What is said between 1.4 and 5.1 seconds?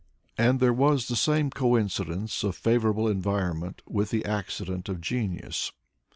coincidence of favorable environment with the accident of